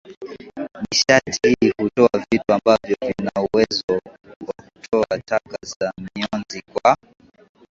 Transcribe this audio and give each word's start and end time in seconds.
Nishati 0.91 1.55
hii 1.59 1.73
hutoa 1.77 2.09
vitu 2.31 2.43
ambavyo 2.53 2.95
vina 3.01 3.31
uwezo 3.53 3.83
wa 4.47 4.55
kutoa 4.73 5.19
taka 5.25 5.57
za 5.63 5.93
mionzi 5.97 6.61
kwa 6.73 6.97